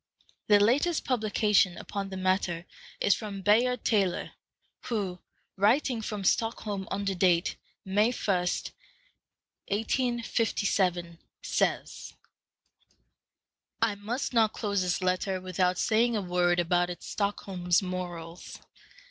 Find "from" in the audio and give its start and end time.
3.13-3.43, 6.01-6.23